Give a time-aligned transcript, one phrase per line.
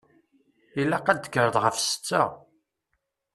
[0.81, 2.23] Ilaq ad d-tekkreḍ ɣef setta.